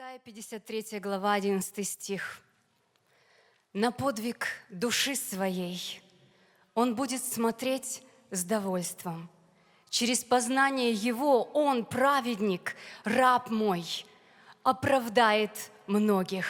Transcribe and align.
Исайя 0.00 0.18
53 0.18 0.98
глава, 0.98 1.34
11 1.34 1.86
стих. 1.86 2.40
«На 3.74 3.92
подвиг 3.92 4.46
души 4.70 5.14
своей 5.14 6.00
он 6.74 6.94
будет 6.94 7.22
смотреть 7.22 8.02
с 8.30 8.42
довольством. 8.42 9.28
Через 9.90 10.24
познание 10.24 10.90
его 10.90 11.42
он, 11.42 11.84
праведник, 11.84 12.76
раб 13.04 13.50
мой, 13.50 14.06
оправдает 14.62 15.70
многих, 15.86 16.46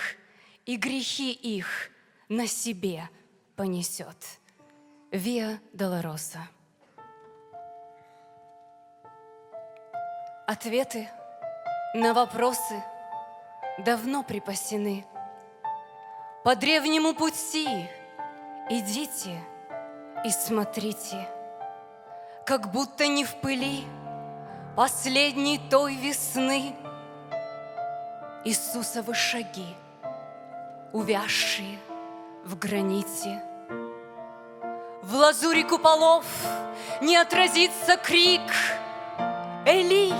и 0.65 0.77
грехи 0.77 1.33
их 1.33 1.91
на 2.29 2.47
себе 2.47 3.11
понесет». 3.57 4.39
Виа 5.11 5.59
Долороса. 5.73 6.49
Ответы 10.47 11.09
на 11.95 12.15
вопросы 12.15 12.81
давно 13.79 14.23
припасены. 14.23 15.07
По 16.45 16.57
древнему 16.57 17.15
пути 17.15 17.89
идите 18.69 19.39
и 20.25 20.31
смотрите, 20.31 21.29
Как 22.47 22.73
будто 22.73 23.07
не 23.07 23.25
в 23.25 23.35
пыли 23.37 23.85
последней 24.77 25.59
той 25.71 25.95
весны 25.95 26.75
Иисусовы 28.45 29.15
шаги, 29.15 29.77
увязшие 30.93 31.79
в 32.45 32.59
граните. 32.59 33.43
В 35.03 35.15
лазуре 35.15 35.65
куполов 35.65 36.25
не 37.03 37.17
отразится 37.17 37.97
крик 37.99 38.41
Эли, 39.67 40.13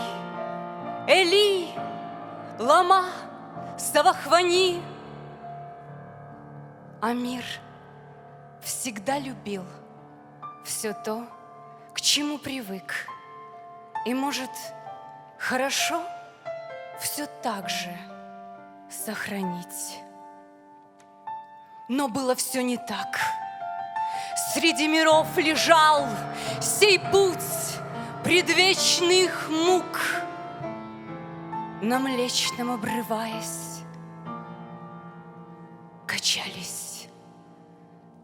Эли, 1.07 1.69
лама, 2.59 3.07
Савахвани. 3.81 4.83
А 7.01 7.15
мир 7.15 7.43
всегда 8.63 9.19
любил 9.19 9.65
все 10.65 10.93
то, 10.93 11.27
к 11.95 12.01
чему 12.01 12.37
привык. 12.37 13.07
И 14.05 14.13
может, 14.13 14.51
хорошо 15.39 16.03
все 17.01 17.27
так 17.43 17.71
же 17.71 17.97
сохранить. 18.91 19.99
Но 21.89 22.09
было 22.09 22.35
все 22.35 22.63
не 22.63 22.77
так. 22.77 23.19
Среди 24.53 24.89
миров 24.89 25.27
лежал 25.39 26.07
сей 26.61 27.01
путь 27.11 27.39
предвечных 28.23 29.49
мук— 29.49 30.01
на 31.83 31.99
Млечном 31.99 32.73
обрываясь, 32.73 33.70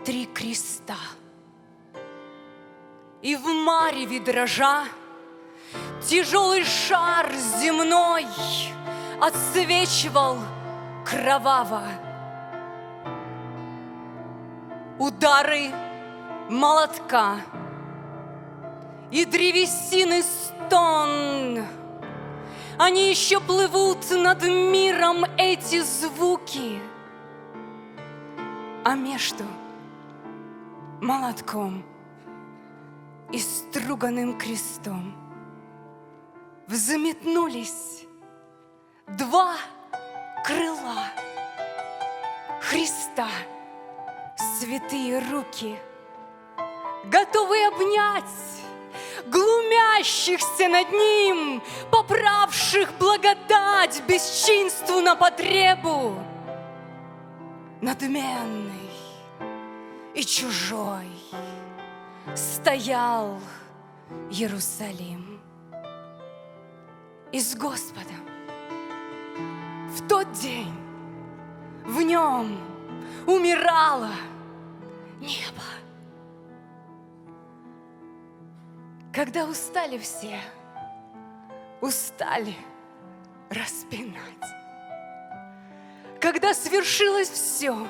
три 0.07 0.27
креста. 0.27 0.97
И 3.23 3.35
в 3.35 3.45
мареве 3.45 4.21
дрожа 4.21 4.85
тяжелый 6.09 6.65
шар 6.65 7.29
земной 7.59 8.25
отсвечивал 9.21 10.39
кроваво. 11.05 11.83
Удары 15.01 15.73
молотка 16.49 17.41
и 19.11 19.25
древесины 19.25 20.23
стон— 20.23 21.67
они 22.79 23.09
еще 23.09 23.41
плывут 23.41 24.11
над 24.11 24.43
миром 24.43 25.25
эти 25.39 25.81
звуки. 25.81 26.79
А 28.85 28.95
между 28.95 29.45
молотком 31.01 31.85
и 33.33 33.39
струганным 33.39 34.39
крестом. 34.39 35.15
Взметнулись 36.67 38.05
два 39.07 39.55
крыла 40.45 41.07
Христа, 42.61 43.29
святые 44.59 45.21
руки, 45.31 45.77
готовые 47.05 47.69
обнять 47.69 48.25
глумящихся 49.27 50.69
над 50.69 50.91
ним, 50.91 51.63
поправших 51.91 52.93
благодать 52.99 54.03
бесчинству 54.09 55.01
на 55.01 55.17
потребу, 55.17 56.15
надменный 57.81 58.77
и 60.17 60.25
чужой 60.25 61.11
стоял 62.35 63.39
Иерусалим. 64.31 65.39
И 67.33 67.39
с 67.39 67.55
Господом 67.55 68.25
в 69.91 70.09
тот 70.09 70.33
день 70.33 70.75
в 71.85 72.01
нем 72.01 72.59
умирало 73.27 74.11
небо. 75.21 75.63
Когда 79.13 79.45
устали 79.45 79.99
все, 79.99 80.41
устали 81.83 82.57
распинать. 83.51 84.17
Когда 86.21 86.55
свершилось 86.55 87.29
все, 87.29 87.87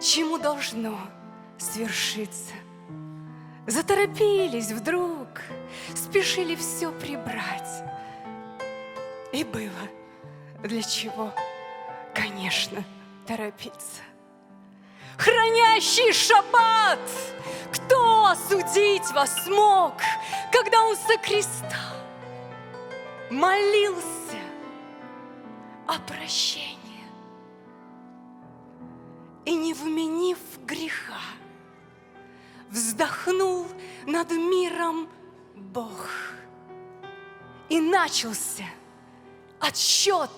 чему 0.00 0.38
должно 0.38 0.98
свершиться. 1.58 2.54
Заторопились 3.66 4.72
вдруг, 4.72 5.28
спешили 5.94 6.56
все 6.56 6.90
прибрать. 6.90 7.84
И 9.32 9.44
было 9.44 9.70
для 10.62 10.82
чего, 10.82 11.32
конечно, 12.14 12.82
торопиться. 13.26 14.02
Хранящий 15.18 16.12
шаббат, 16.12 16.98
кто 17.72 18.26
осудить 18.26 19.08
вас 19.12 19.44
смог, 19.44 19.92
когда 20.50 20.82
он 20.82 20.96
со 20.96 21.16
креста 21.18 21.76
молился 23.30 24.38
о 25.86 25.98
прощении 26.00 26.79
не 29.70 29.74
вменив 29.74 30.38
греха, 30.66 31.20
вздохнул 32.70 33.66
над 34.06 34.30
миром 34.32 35.08
Бог. 35.54 36.08
И 37.68 37.80
начался 37.80 38.64
отсчет 39.60 40.30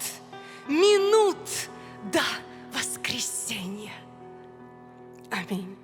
минут 0.69 1.39
до 2.13 2.23
воскресения. 2.75 3.95
Аминь. 5.31 5.77